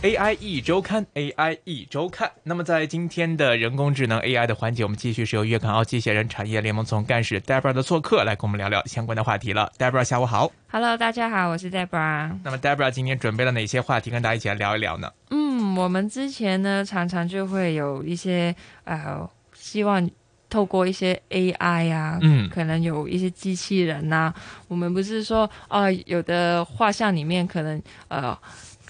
[0.00, 2.30] AI 一周刊，AI 一周刊。
[2.44, 9.72] 那么在今天的人工智能 AI 的环节，我们继续是由粤港澳机械人产业联盟总干事 Debra 的做客来跟我们聊聊相关的话题了。
[9.76, 10.52] Debra，下午好。
[10.70, 12.30] Hello，大家好，我是 Debra。
[12.44, 15.12] 那么 Debra 今天准备了哪些话题跟大家一起来聊一聊呢？
[15.30, 18.54] 嗯，我们之前呢常常就会有一些
[18.84, 20.08] 呃，希望
[20.48, 24.32] 透过一些 AI 啊，嗯可能有一些机器人呐、
[24.68, 28.38] 我们不是说啊、有的画像里面可能呃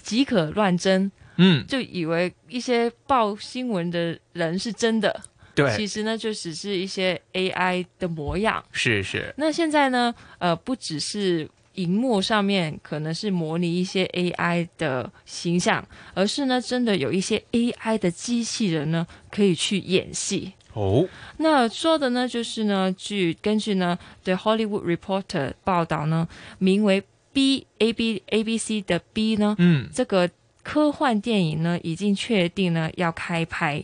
[0.09, 5.21] 即可乱真，嗯，就以为一些报新闻的人是真的，
[5.53, 8.63] 对，其实呢就只是一些 AI 的模样。
[8.71, 20.53] 是是，那现在呢，呃，不只是荧幕上面可能是模拟一些 AI 的形象，而是呢，真的有一些 AI 的机器人呢可以去演戏。
[20.73, 21.07] 哦，
[21.37, 30.29] 那说的呢，就是呢，据根据呢对 Hollywood Reporter 报道呢，名为 B A B A B C 的 B 呢，嗯，这个
[30.63, 33.83] 科幻电影呢已经确定呢要开拍。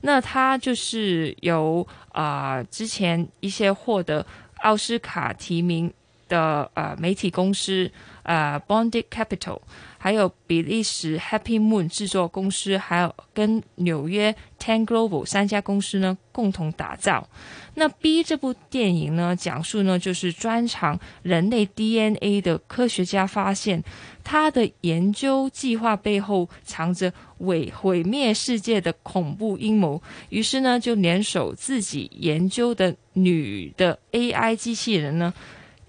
[0.00, 4.24] 那它就是由啊、呃之前一些获得
[4.62, 5.92] 奥斯卡提名
[6.28, 7.90] 的呃媒体公司
[8.22, 9.60] 呃 Bonded Capital，
[9.98, 17.28] 还有比利时 Happy Moon 制作公司，还有跟纽约 Ten Global 三家公司呢共同打造。
[17.74, 23.82] 那 B 这部电影呢，讲述呢就是专长人类 DNA 的科学家发现，
[24.24, 35.32] 他的研究计划背后藏着毁毁灭世界的恐怖阴谋，于是呢就联手自己研究的女的 AI 机器人呢，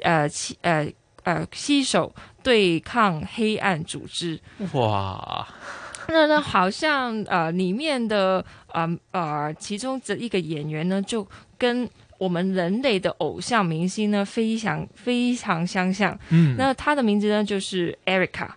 [0.02, 0.30] 呃，
[0.62, 0.88] 呃
[1.24, 2.14] 呃携手
[2.44, 4.40] 对抗黑暗组织。
[4.74, 5.48] 哇，
[6.08, 16.18] 那那，好像呃里面的呃呃其中这一个演员呢，就跟我们人类的偶像明星呢非常非常相像。
[16.30, 18.50] 嗯，那他的名字呢就是 Erica，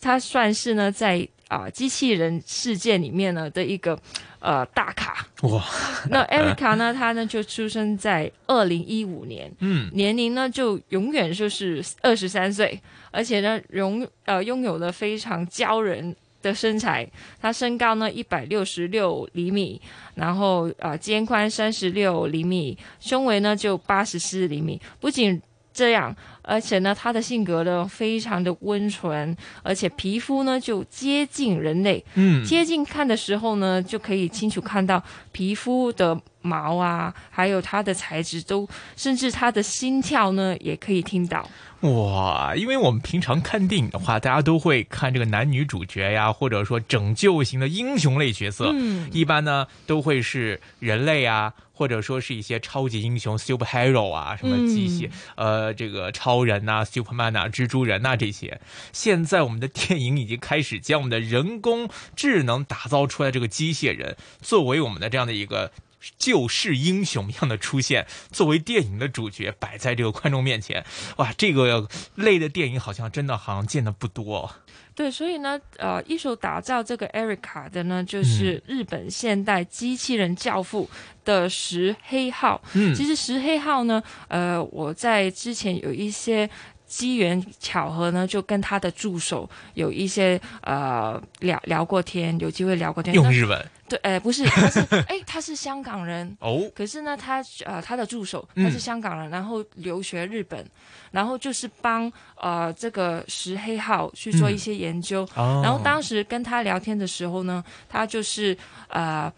[0.00, 3.98] 他算是呢在啊、机器人世界里面呢的一个
[4.38, 5.26] 呃大咖。
[5.42, 5.64] 哇，
[6.08, 12.80] 那 Erica 呢，她呢就出生在二零一五年，嗯，年龄呢就永远就是二十三岁，
[13.10, 17.04] 而且呢拥呃拥有了非常骄人的身材。
[17.42, 19.80] 她身高呢一百六十六厘米，
[20.14, 24.80] 然后呃肩宽三十六厘米，胸围呢就八十四厘米。
[25.00, 26.14] 不仅这样，
[26.50, 32.04] 而且呢，他的性格呢非常的温纯，而且皮肤呢就接近人类。
[32.14, 35.00] 嗯，接近看的时候呢，就可以清楚看到
[35.30, 41.48] 皮肤的毛啊，还有它的材质都，甚至它的心跳呢，也可以听到。
[41.82, 58.60] 哇，因为我们平常看电影的话，大家都会看这个男女主角呀，或者说拯救型的英雄类角色，嗯，一般呢都会是人类啊，或者说是一些超级英雄 superhero 啊，什么机械、呃这个超人呐、Superman 呐、蜘蛛人呐、这些。
[58.92, 65.72] 现在我们的电影已经开始将我们的人工智能打造出来这个机械人，作为我们的这样的一个。
[66.18, 70.84] 救世英雄一样的出现，作为电影的主角摆在这个观众面前，
[71.16, 74.50] 哇，这个类的电影好像真的好像见的不多。
[74.94, 80.90] 对，所以呢，呃，一手打造这个 Erica 的呢，就是日本现代机器人教父
[81.24, 82.60] 的石黑浩。
[82.74, 86.50] 嗯其实石黑浩呢，呃，我在之前有一些
[86.86, 93.14] 机缘巧合呢，就跟他的助手有一些呃聊聊过天，有机会聊过天。
[93.14, 94.78] 用日文对，呃，不是，他是
[95.08, 96.34] 哎，他是香港人。
[96.38, 100.64] 哦，可是呢，他呃，他的助手嗯他是香港人，然后留学日本，
[101.10, 105.28] 然后就是帮呃这个石黑浩去做一些研究。
[105.34, 108.56] 哦然后当时跟他聊天的时候呢，他就是
[108.88, 109.30] 呃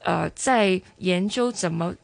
[0.00, 1.94] 呃在研究怎么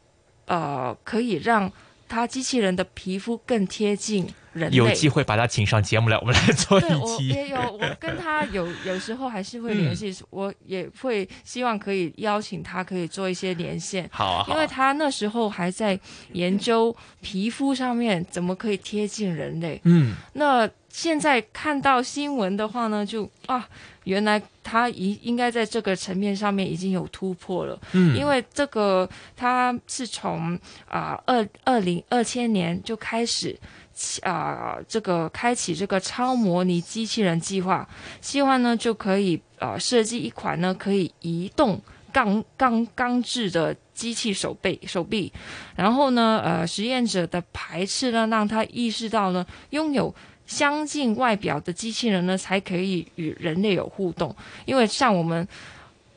[0.45, 1.69] 呃可以让
[2.09, 4.75] 他机器人的皮肤更贴近人类。
[4.75, 7.27] 有机会把他请上节目来，我们来做对我一期。
[7.29, 14.09] 也有，我跟他有有时候还是会联系，嗯我也会希望可以邀请他，可以做一些连线。
[14.11, 15.97] 好啊，好啊，因为他那时候还在
[16.33, 19.79] 研究皮肤上面怎么可以贴近人类。
[19.83, 23.69] 嗯，那现在看到新闻的话呢，就啊，
[24.09, 27.79] 原来他应应该在这个层面上面已经有突破了。
[27.93, 33.57] 嗯，因为这个他是从啊二二零二千年就开始。
[34.21, 37.85] 啊、这个开启这个超模拟机器人计划，
[38.21, 41.81] 希望呢就可以呃设计一款呢可以移动
[42.13, 45.29] 钢钢钢制的机器手背手臂，
[45.75, 50.15] 然后呢呃实验者的排斥呢让他意识到呢拥有
[50.49, 54.35] 相近外表的机器人呢才可以与人类有互动，
[54.65, 55.47] 因为像我们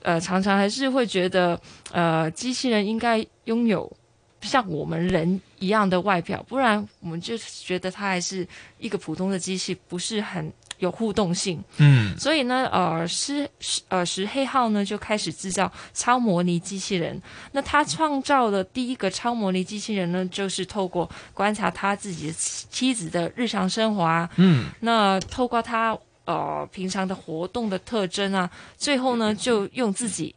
[0.01, 1.61] 呃常常还是会觉得
[1.93, 3.95] 呃机器人应该拥有
[4.41, 8.49] 像我们人一样的外表，不然我们就觉得它还是
[8.79, 10.51] 一个普通的机器，不是很
[10.83, 11.63] 有互动性。
[11.79, 17.19] 嗯，所以呢，呃，石石呃石黑浩呢就开始制造超模拟机器人。
[17.53, 25.97] 那他创造的第一个超模拟机器人呢，就是透过观察他自己的妻子的日常生活啊，嗯，那透过他
[26.27, 30.35] 呃平常的活动的特征啊，最后呢就用自己。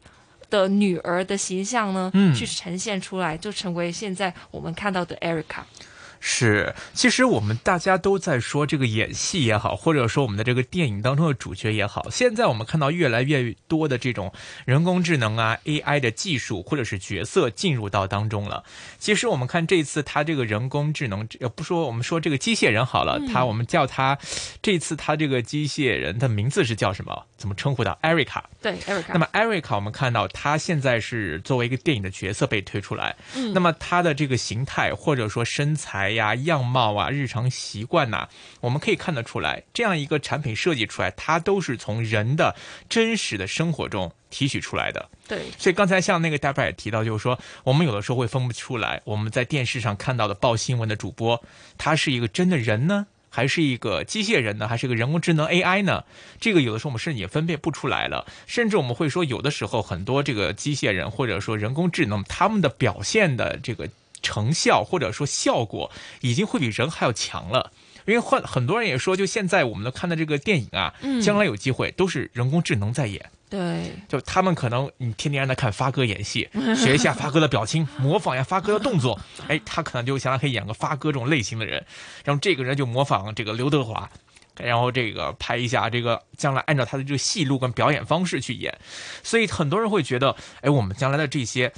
[0.47, 5.63] 的女儿的形象呢，嗯去呈现出来，就成为现在我们看到的 Erica。
[6.27, 14.33] 是，其实我们大家都在说这个演戏也好，或者说我们的这个电影当中的主角也好，现在我们看到越来越多的这种
[14.65, 18.63] 人工智能啊、AI 的技术或者是角色进入到当中了。
[18.97, 24.17] 其实我们看这次他这个人工智能，呃，不说我们说这个机械人好了，他我们叫它
[24.63, 27.25] 这次他这个机械人的名字是叫什么？
[27.37, 28.41] 怎么称呼的？Erica。
[28.63, 29.11] 对，Erica。
[29.13, 33.15] 那么 Erica，我们看到他现在是作为一个电影的角色被推出来。
[33.35, 38.27] 嗯，那么他的这个形态或者说身材呀、样貌啊、日常习惯呐、
[38.61, 42.55] 我们可以看得出来，这样一个产品设计出来，它都是从人的
[42.89, 45.07] 真实的生活中提取出来的。
[45.27, 51.43] 对，所以刚才像那个大白也提到，就是说我们有的时候会分不出来，我们在电视上看到的报新闻的主播，
[51.77, 56.03] 他是一个真的人呢，还是一个机械人呢，还是一个人工智能 AI 呢？
[56.39, 63.89] 这个有的时候我们甚至也分辨不出来了，甚至我们会说，有的时候很多这个机械人或者说人工智能，他们的表现的这个
[64.25, 65.91] 成效或者说效果，
[66.21, 67.71] 已经会比人还要强了。
[68.05, 73.31] 因为很很多人也说，就现在我们都看的这个电影啊，嗯将来有机会都是人工智能在演。
[73.49, 81.83] 对，就他们可能你天天让他看发哥演戏， 学一下发哥的表情，模仿一下发哥的动作， 哎，他可能就将来可以演个发哥这种类型的人，
[82.23, 84.09] 然后这个人就模仿这个刘德华。
[84.57, 88.73] 然后这个拍一下，这个将来按照他的这个戏路跟表演方式去演，
[89.21, 91.73] 所以很多人会觉得，哎，我们将来的这些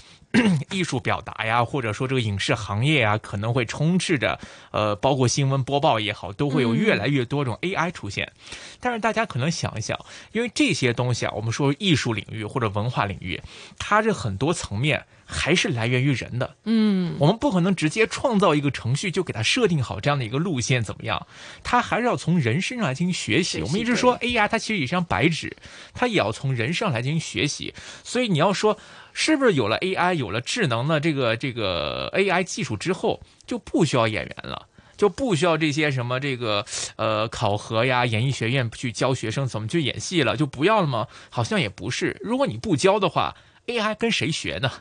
[0.71, 4.39] 艺术表达呀，或者说这个影视行业啊，可能会充斥着，
[4.71, 8.31] 呃，包括新闻播报也好，都会有越来越多种 AI 出现。
[8.79, 9.99] 但是大家可能想一想，
[10.31, 13.41] 因为这些东西啊，我们说艺术领域或者文化领域，
[13.77, 16.55] 它这很多层面还是来源于人的。
[16.63, 21.27] 嗯，我们不可能直接创造一个程序就给它设定好这样的一个路线怎么样？
[21.63, 23.61] 它还是要从人身上来进行学习。
[23.61, 25.55] 我们一直说 AI 它其实也是张白纸，
[25.93, 27.73] 它也要从人上来进行学习。
[28.03, 28.77] 所以你要说
[29.19, 34.67] 是不是有了 AI 有了智能的这个这个 AI 技术之后，就不需要演员了？
[34.95, 36.63] 就不需要这些什么这个
[36.97, 41.07] 呃考核呀，演艺学院去教学生怎么去演戏了，就不要了吗？
[41.31, 42.15] 好像也不是。
[42.21, 43.35] 如果你不教的话
[43.65, 44.71] ，AI 跟谁学呢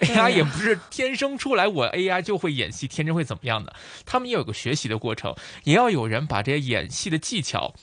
[0.00, 3.74] ？AI 也不是天生出来，我 AI 就会演戏，天生会怎么样的？
[4.04, 5.34] 他们也有个学习的过程，
[5.64, 7.74] 也要有人把这些演戏的技巧、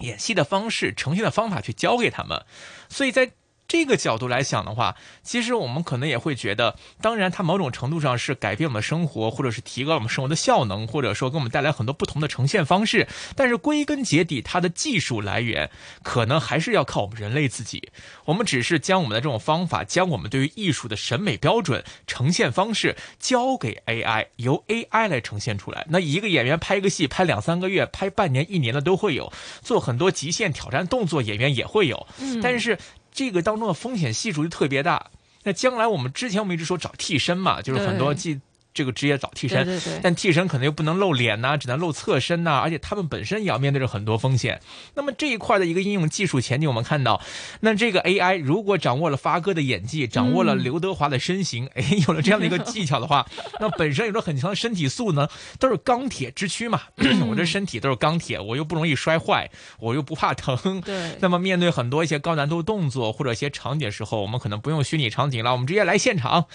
[0.00, 2.44] 演戏的方式、呈现的方法去教给他们。
[2.90, 3.32] 所以在
[3.74, 4.94] 这个角度来想的话，
[5.24, 13.08] 其实我们可能也会觉得，当然它某种程度上是改变我们的生活，或者是提高我们生活的效能，或者说给我们带来很多不同的呈现方式。
[13.34, 15.72] 但是归根结底，它的技术来源
[16.04, 17.90] 可能还是要靠我们人类自己。
[18.26, 25.84] 我们只是将我们的这种方法，将我们对于艺术的审美标准、呈现方式交给 AI，由 AI 来呈现出来。
[25.90, 29.32] 那一个演员拍一个戏，拍两三个月、拍半年、一年的都会有，
[29.62, 32.06] 做很多极限挑战动作，演员也会有。
[32.20, 32.78] 嗯但是
[33.14, 35.10] 这个当中的风险系数就特别大。
[35.44, 38.40] 那将来我们之前我们一直说找替身嘛，就是很多对技
[38.74, 44.60] 这个职业找替身，对对对，但替身可能又不能露脸呐、只能露侧身呐、而且他们本身也要面对着很多风险。
[44.94, 47.22] 那么这一块的一个应用技术前景，我们看到，
[47.60, 53.24] 那这个 AI 如果掌握了发哥的演技，掌握了刘德华的身形， 哎，有了这样的一个技巧的话，
[53.60, 55.28] 那本身有着很强的身体素呢，
[55.60, 56.82] 都是钢铁之躯嘛。
[57.30, 60.80] 我这身体都是钢铁，我又不容易摔坏，我又不怕疼。
[60.80, 66.46] 对，那么面对很多一些高难度动作或者一些场景的时候，我们可能不用虚拟场景了，我们直接来现场，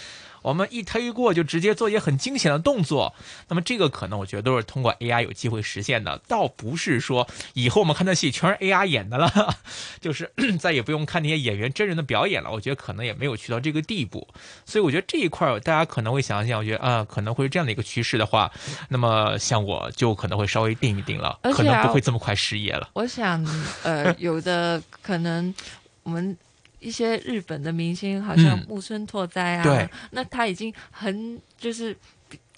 [0.42, 3.14] 我们一推过就直接做一些很惊险的动作。
[3.48, 9.56] 那么这个可能我觉得都是通过 AI 有机会实现的，倒不是说以后我们看的戏全是 AI 演的了，
[10.00, 12.50] 就是 再也不用看那些演员真人的表演了。
[12.50, 14.26] 我觉得可能也没有去到这个地步，
[14.64, 18.50] 所以我觉得这一块儿大家可能会想想，我觉得啊、可能会是这样的一个趋势的话，
[18.88, 22.88] 那么像我就可能会稍微定一定了，可能啊不会这么快失业了。
[22.94, 23.44] 我想，
[23.82, 25.54] 呃，有的可能
[26.02, 26.36] 我们
[26.80, 28.66] 一些日本的明星，好像嗯。
[28.68, 31.96] 木村拓哉啊，对，那他已经很就是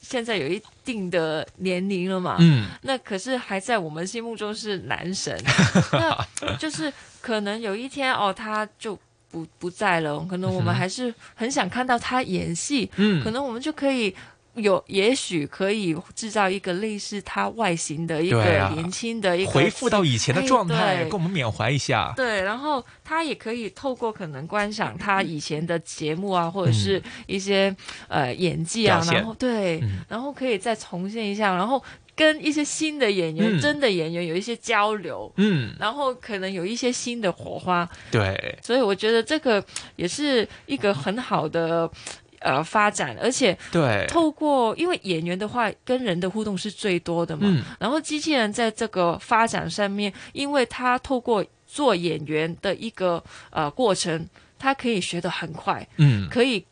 [0.01, 2.67] 现在有一定的年龄了嘛，嗯。
[2.83, 5.39] 那可是还在我们心目中是男神，
[5.93, 8.99] 那就是可能有一天哦，他就
[9.31, 13.23] 不不在了，可能我们还是很想看到他演戏，嗯。
[13.23, 14.15] 可能我们就可以。
[14.55, 22.13] 有，也许可以制造一个类似他外形的一个年轻的一个回复到以前的状态，跟我们缅怀一下。
[22.15, 27.75] 对，然后他也可以透过可能观赏他以前的节目啊，或者是一些
[28.09, 30.01] 呃演技啊然后对，嗯。
[30.09, 31.83] 然后可以再重现一下，然后
[32.15, 39.65] 跟一些新的演员、嗯真的演员有一些交流，嗯，然后可能有一些新的火花，对，所以我觉得这个
[39.97, 41.91] 也是一个很好的
[42.43, 47.63] 呃发展，而且对，透过因为演员的话跟人的互动是最多的嘛，嗯。
[47.79, 56.65] 然后机器人在这个发展上面，因为它透过做演员的一个呃过程，它可以学得很快，嗯，可以。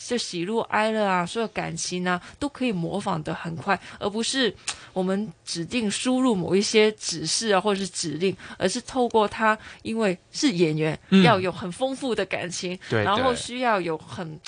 [0.00, 4.54] 就喜怒哀乐啊，所有感情啊，都可以模仿的很快，而不是
[4.92, 11.24] 我们指定输入某一些指示啊，或者是指令，而是透过他，因为是演员，嗯。
[11.24, 14.38] 要有很丰富的感情，对然后需要有很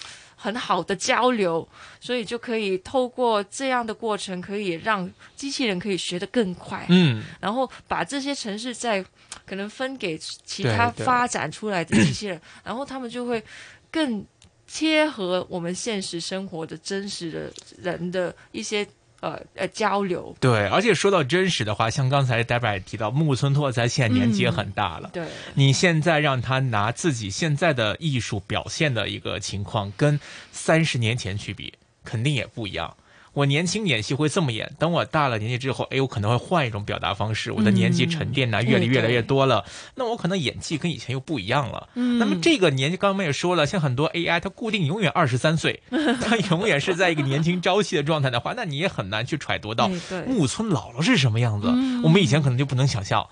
[0.42, 1.68] 很好的交流，
[2.00, 9.04] 所以就可以透过这样的过程，可以让机器人可以学得更快，嗯，然后把这些城市再
[9.44, 13.42] 可能分给其他发展出来的机器人，然后他们就会
[13.90, 14.24] 更
[14.66, 18.86] 贴合我们现实生活的真实的人的一些
[19.20, 20.34] 呃呃交流。
[20.40, 25.10] 对，而且说到真实的话，像刚才 Debra 也提到，木村拓哉现在年纪也很大了。
[25.12, 25.24] 对，
[25.54, 30.18] 你现在让他拿自己现在的艺术表现的一个情况，跟
[30.52, 31.72] 三十年前去比，
[32.04, 32.96] 肯定也不一样。
[33.32, 37.52] 我年轻演戏会这么演，等我大了年纪之后，哎，我可能会换一种表达方式。
[37.52, 41.88] 我的年纪沉淀呐、阅历越来越多了，那我可能演技跟以前又不一样了。
[41.94, 45.82] 嗯那么这个年纪，刚刚我们也说了，像很多 AI，它固定永远二十三岁，
[46.20, 49.88] 它永远是在一个年轻朝气的状态的话，那你也很难去揣度到
[50.26, 51.68] 木村老了是什么样子。
[51.70, 53.28] 嗯我们以前可能就不能想象。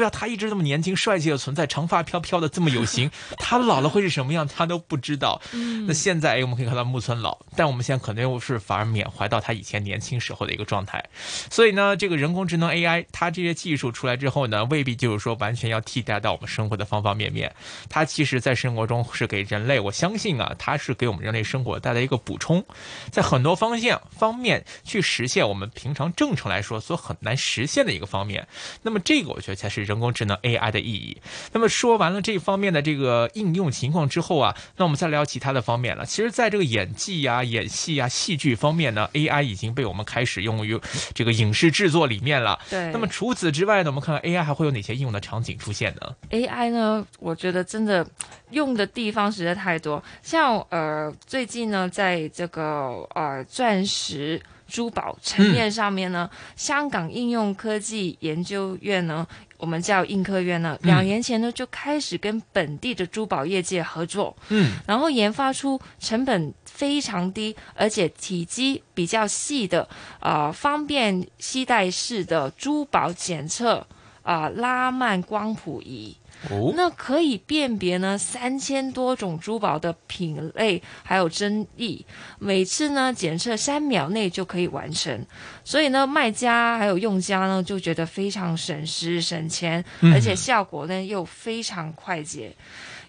[0.00, 5.38] 对啊，他一直这么年轻帅气的存在，长发飘飘的这么有型，他老了会是什么样，他都不知道。
[5.52, 11.04] 嗯那现在哎，我们可以看到木村老，但我们现在可能又是反而缅怀到他以前年轻时候的一个状态。
[11.50, 17.54] 所以呢，这个人工智能 AI，它这些技术出来之后呢，未必就是说完全要替代到我们生活的方方面面。
[17.90, 22.64] 它其实在生活中是给人类，我相信啊，它是给我们人类生活带来一个补充，
[23.10, 28.48] 在很多方向方面去实现我们平常正常来说所很难实现的一个方面。
[28.80, 31.16] 那么这个我觉得才是人工智能 AI 的意义。
[31.52, 36.06] 那么说完了这方面的这个应用情况之后啊，那我们再聊其他的方面了。
[36.06, 40.80] 其实，在这个演技呀、演戏呀、戏剧方面呢，AI 已经被我们开始用于
[41.12, 42.58] 这个影视制作里面了。
[42.70, 42.92] 对。
[42.92, 48.06] 那么除此之外呢，我们看看 AI 还会有哪些应用的场景出现呢？AI 呢，我觉得真的
[48.50, 50.02] 用的地方实在太多。
[50.22, 55.18] 像呃，最近呢，在这个呃钻石珠宝。
[55.20, 59.26] 层面上面呢，香港应用科技研究院呢，
[59.58, 60.86] 我们叫应科院呢，嗯。
[60.86, 69.86] 两年前呢就开始跟本地的珠宝业界合作，嗯，然后研发出成本非常低，而且体积比较细的，
[70.20, 73.86] 呃，方便携带式的珠宝检测
[74.22, 76.16] 啊、拉曼光谱仪。
[76.48, 82.04] 哦，那可以辨别呢三千多种珠宝的品类还有争议，
[82.38, 85.26] 每次呢检测三秒内就可以完成，
[85.64, 90.14] 所以呢卖家还有用家呢就觉得非常省时省钱，嗯。
[90.14, 92.56] 而且效果呢又非常快捷，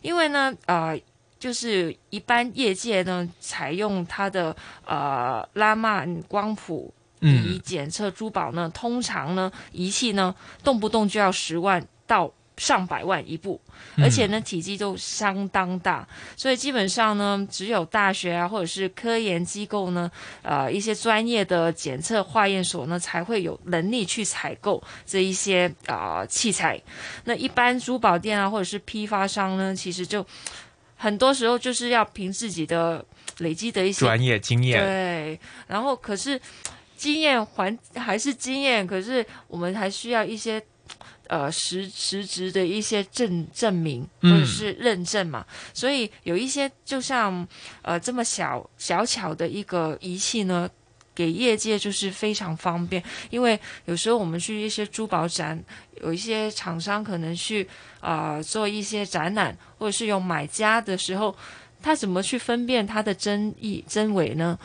[0.02, 1.00] 因为呢呃。
[1.42, 13.60] 就是一般业界呢，采用它的呃拉曼光谱仪嗯，检测珠宝呢，通常呢仪器呢动不动就要十万到上百万一部，
[13.96, 14.04] 嗯。
[14.04, 20.10] 而且呢体积都相当大，所以基本上呢只有大学啊或者是科研机构呢，
[20.44, 26.80] 呃一些专业的检测化验所呢才会有能力去采购这一些啊、呃器材。
[27.24, 30.24] 那一般珠宝店啊或者是批发商呢，其实就
[30.96, 33.04] 很多时候就是要凭自己的
[33.40, 36.40] 累积的一些专业经验，对，然后可是
[36.96, 40.62] 经验还还是经验，可是我们还需要一些
[41.32, 47.48] 呃实实质的一些证证明或嗯者是认证嘛，所以有一些就像
[47.82, 50.70] 呃这么小小巧的一个仪器呢。
[51.14, 55.62] 给业界就是非常方便，因为有时候我们去一些珠宝展，
[56.02, 57.68] 有一些厂商可能去
[58.00, 61.36] 啊、呃做一些展览，或者是有买家的时候，
[61.84, 64.58] 他怎么去分辨它的真意真伪呢？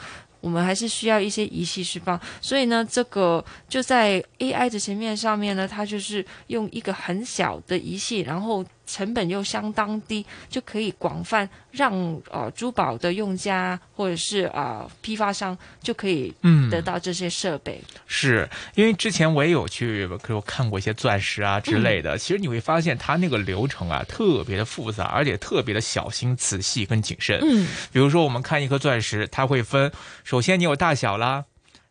[0.46, 11.92] 我们还是需要一些仪器释放，所以呢，这个就在 AI 的层面上面呢，它就是用一个很小的仪器，然后成本又相当低，就可以广泛让
[12.30, 17.80] 呃珠宝的用家或者是啊、呃批发商就可以嗯，得到这些设备。
[18.06, 20.08] 是因为之前我也有去，
[20.46, 22.16] 看过一些钻石啊之类的。
[22.16, 27.40] 其实你会发现，它那个流程啊特别的复杂，而且特别的小心、仔细跟谨慎。
[27.42, 29.90] 嗯，比如说，我们看一颗钻石，它会分，
[30.24, 31.44] 首先你有大小啦。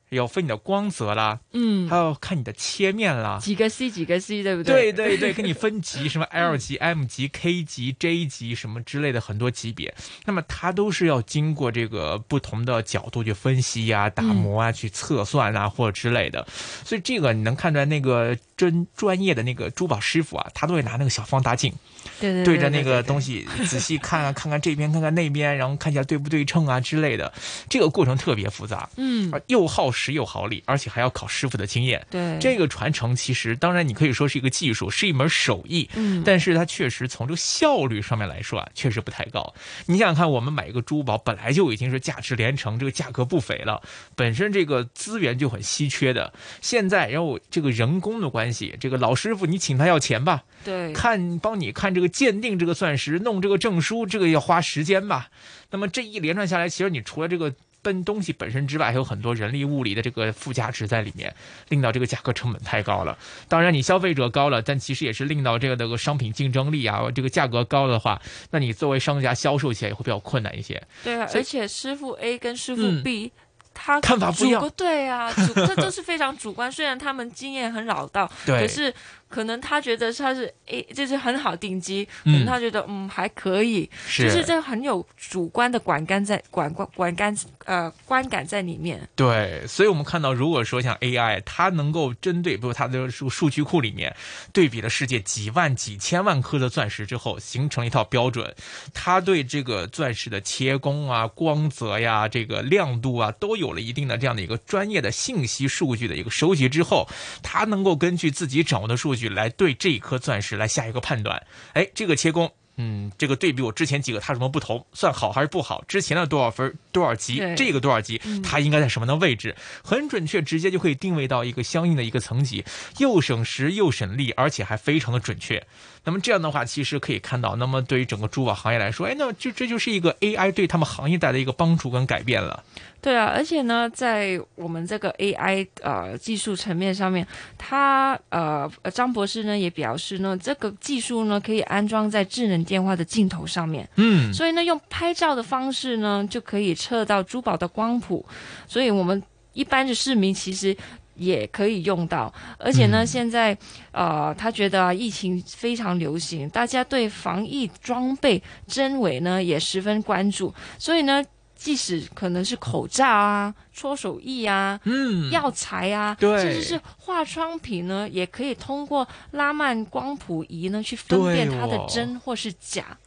[0.09, 1.89] 有分你的光泽啦，嗯。
[1.89, 3.39] 还，要看你的切面啦。
[3.41, 4.91] 几个 C 几个 C，对不对？
[4.91, 5.17] 对？
[5.17, 9.93] 对对， 给你分级，什么 L 级、M 级、K 级、J 级什么之类的很多级别，
[10.25, 16.45] 那么它都是要经过这个不同的角度去分析呀、打磨啊、去测算啊或者之类的，
[16.83, 21.74] 所以这个你能看出来那个真专业的那个珠宝师傅啊，他都会拿那个小放大镜
[22.19, 23.05] 对着那个。
[23.05, 27.31] 东西仔细看啊， 看看这边，看看那边，然后看一下对不对称啊之类的，
[27.69, 32.03] 这个过程特别复杂，嗯，又耗时又耗力，而且还要考师傅的经验。
[32.09, 39.53] 对，这个传承其实，当然你可以说是一个技术，是一门手艺，嗯但是它确实从这个效率上面来说啊，确实不太高。
[39.85, 43.81] 你想想看，我们买一个珠宝本来就已经是价值连城，这个价格不菲了，
[44.15, 55.29] 本身这个资源就很稀缺的，现在然后这个人工的关系，这个老师傅你请他要钱吧，对，看帮你看这个鉴定这个钻石，弄这个证书，这个要花时间吧。
[55.71, 61.33] 那么这一连串下来，其实你除了这个奔东西本身之外，还有很多人力物力的这个附加值在里面，
[61.69, 63.17] 令到这个价格成本太高了。
[63.47, 68.19] 当然，你消费者高了，但其实也是令到这个这个商品竞争力啊，这个价格高的话，
[68.51, 70.81] 那你作为商家销售起来也会比较困难一些。
[71.03, 73.31] 对啊，而且师傅 A 跟师傅嗯 B，、
[73.73, 76.71] 他看法不一样对啊，主这 都是非常主观。
[76.71, 78.91] 虽然他们经验很老道，对可是
[79.27, 89.08] 可能他觉得他是 A，就是很好定级，可嗯能他觉得嗯还可以，就是这很有主观的观感在观观观感呃观感在里面。
[89.15, 94.15] 对，所以我们看到，如果说像 AI，它能够针对，比如它的数数据库里面
[94.53, 98.55] 对比了世界几万、几千万颗的钻石之后，形成了一套标准，
[98.94, 107.08] 它对这个钻石的切工啊、光泽呀、这个亮度啊，都有了一定的这样的一个专业的信息数据的一个收集之后，
[107.44, 111.46] 它能够根据自己掌握的数据来对这一颗钻石来下一个判断。
[111.74, 112.51] 哎，这个切工。
[112.77, 114.86] 嗯，这个对比我之前几个它有什么不同？
[114.91, 115.82] 算好还是不好？
[115.88, 119.55] 之前的多少分多少级，这个多少级，它应该在什么的位置？
[119.82, 122.65] 很准确，直接就可以定位到一个相应的一个层级，
[122.98, 125.65] 又省时又省力，而且还非常的准确。
[126.05, 132.63] 那么这样的话，其实可以看到，那么对于整个珠宝行业来说，哎，那就这就是一个 AI 对他们行业带来的一个帮助跟改变了。
[133.01, 137.25] 对啊，而且呢，在我们这个 AI 呃技术层面上面，
[137.57, 148.25] 他呃呃张博士呢也表示呢，这个技术呢可以安装在智能电话的镜头上面，嗯，所以呢用拍照的方式呢就可以测到珠宝的光谱，
[148.68, 149.22] 所以我们
[149.53, 150.75] 一般的市民其实。
[151.15, 153.07] 也可以用到，而且呢，嗯。
[153.07, 153.57] 现在
[153.91, 161.23] 呃，他觉得、啊、疫情非常流行，大家对防疫装备真伪呢也十分关注，所以呢，
[161.55, 172.97] 即使可能是口罩啊、搓手液啊、嗯，药材啊，甚至是化妆品呢，也可以通过拉曼光谱仪呢去分辨它的真或是假。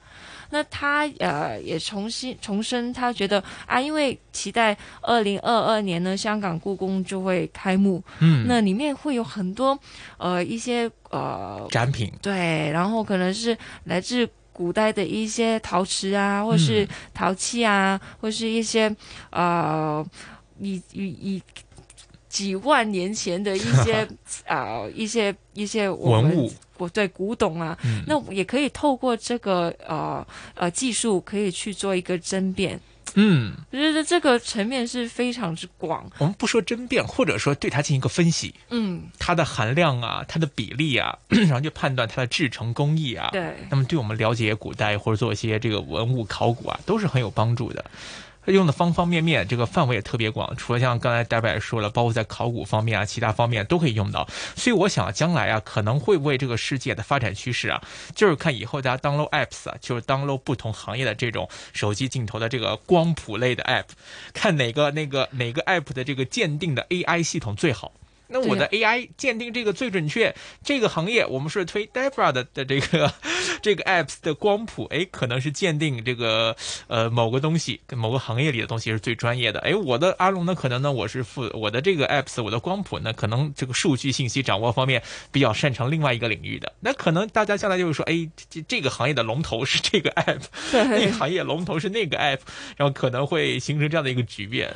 [0.50, 9.78] 那他呃也重新重申，他觉得啊，因为期待二零二二年呢，香港故宫就会开幕，嗯，那里面会有很多
[10.16, 16.88] 呃一些呃展品，对，然后可能是来自古代的一些陶瓷啊，或是嗯。
[17.14, 18.94] 陶器啊，或是一些
[19.30, 20.04] 呃
[20.60, 21.42] 以以以
[22.28, 24.06] 几万年前的一 些
[24.46, 32.78] 呃一些一些文物，古对古董啊，嗯，那也可以透过这个呃呃技术，可以去做一个争辩。
[33.14, 47.82] 嗯，我觉得这个层面是非常之广，我们不说争辩，或者说对它进行一个分析，嗯，它的含量啊，它的比例啊，然后就判断它的制成工艺啊，对，那么对我们了解古代或者做一些这个文物考古啊，都是很有帮助的。
[48.52, 54.28] 用的方方面面，这个范围也特别广，除了像刚才戴白也说了，包括在考古方面啊，其他方面都可以用到。
[54.56, 57.82] 所以我想，将来啊，可能会为这个世界的发展趋势啊，
[58.14, 63.84] 就是看以后大家 download apps 啊，就是 download 不同行业的这种手机镜头的这个光谱类的 app，
[64.32, 67.92] 看哪个那个哪个 app 的这个鉴定的 AI 系统最好。
[68.28, 73.12] 那我的 AI 鉴定这个最准确，这个行业我们是推 Debra 的的这个
[73.62, 76.54] 这个 apps 的光谱，哎，可能是鉴定这个
[76.86, 79.60] 呃某个东西跟某个行业里的东西是最专业的。
[79.60, 86.72] 哎，我的阿龙呢，可能呢我是负我的这个 apps 我的光谱呢，可能这个数据信息掌握方面比较擅长另外一个领域的。
[86.80, 92.40] 那可能大家将来就是说，哎，这这个行业的龙头是这个 app，那个，行业龙头是那个 app，
[92.76, 94.72] 然后可能会形成这样的一个局面。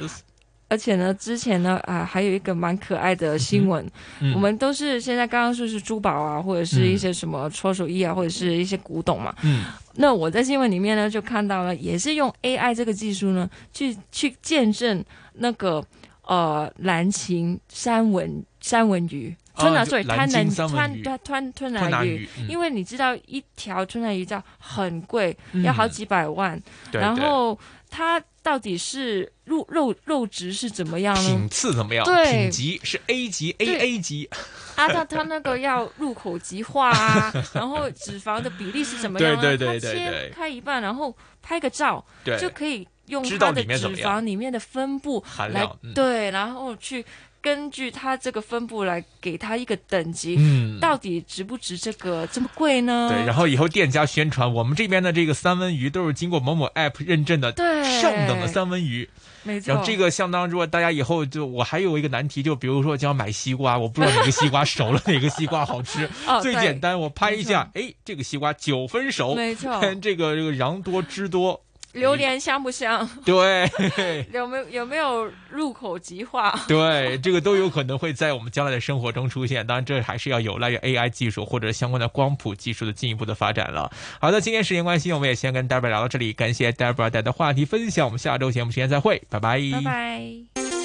[0.73, 3.87] 而且呢，之前呢啊还有一个蛮可爱的新闻，
[4.21, 4.33] 嗯。
[4.33, 9.35] 我们都是现在刚刚说是珠宝啊，或者是一些什么搓手艺啊，或者是一些古董嘛。
[9.43, 9.67] 嗯。
[9.97, 15.05] 那我在新闻里面呢就看到了，也是用 AI 这个技术呢，去去见证
[15.35, 15.85] 那个
[16.23, 22.27] 呃蓝琴山纹三文鱼，啊吞拿就所以它能吞吞吞吞拿鱼。
[22.49, 25.63] 因为你知道一条吞拿鱼叫很贵，嗯。
[25.63, 26.59] 要好几百万，
[26.93, 27.59] 然后
[27.91, 31.29] 它到底是肉肉肉质是怎么样呢？
[31.29, 31.49] 品？
[31.49, 32.05] 次怎么样？
[32.07, 32.43] 对。
[32.43, 33.79] 品级是 A 级、对。
[33.79, 34.29] AA 级，
[34.77, 39.41] 啊，它它那个要入口即化啊， 然后脂肪的比例是怎么样啊？
[39.41, 42.05] 对对对切开一半，然后拍个照，
[42.41, 47.05] 就可以用它的脂肪里面的分布来对，然后去
[47.43, 53.11] 根据它这个分布来给它一个等级，嗯，到底值不值这个这么贵呢？
[53.13, 57.83] 对，然后以后店家宣传我们这边的这个三文鱼都是经过某某 app 认证的对。
[58.01, 59.09] 上等的三文鱼，
[59.43, 66.09] 没错，然后这个相当，如果大家以后就我还有一个难题，就比如说就要买西瓜，我不知道哪个西瓜熟了，哪个西瓜好吃。
[66.27, 71.61] 哦最简单，我拍一下，哎，这个西瓜九分熟，没错，看这个这个瓤多汁多，
[71.93, 73.09] 榴莲香不香？
[73.25, 73.71] 对
[74.33, 76.59] 有没有有没有入口即化？
[76.67, 79.67] 对，这个都有可能会在我们将来的生活中出现。
[79.67, 83.91] 当然，这还是要有赖于 AI 技术或者相关的光谱技术的进一步的发展了。
[84.21, 90.82] 好的，今天时间关系，我们也先跟 Debra 聊到这里，感谢 Debra 带的话题分享，我们下周节目时间再会，拜拜，拜拜。